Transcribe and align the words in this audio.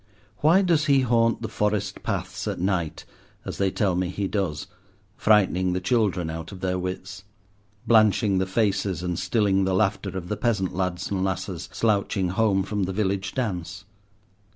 Why 0.37 0.63
does 0.63 0.85
he 0.85 1.01
haunt 1.01 1.43
the 1.43 1.47
forest 1.47 2.01
paths 2.01 2.47
at 2.47 2.59
night, 2.59 3.05
as 3.45 3.59
they 3.59 3.69
tell 3.69 3.95
me 3.95 4.09
he 4.09 4.27
does, 4.27 4.65
frightening 5.15 5.73
the 5.73 5.79
children 5.79 6.27
out 6.27 6.51
of 6.51 6.61
their 6.61 6.79
wits, 6.79 7.23
blanching 7.85 8.39
the 8.39 8.47
faces 8.47 9.03
and 9.03 9.19
stilling 9.19 9.63
the 9.63 9.75
laughter 9.75 10.09
of 10.17 10.27
the 10.27 10.37
peasant 10.37 10.73
lads 10.73 11.11
and 11.11 11.23
lasses, 11.23 11.69
slouching 11.71 12.29
home 12.29 12.63
from 12.63 12.85
the 12.85 12.93
village 12.93 13.35
dance? 13.35 13.85